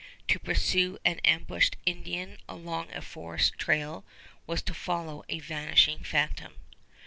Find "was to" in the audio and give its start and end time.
4.47-4.73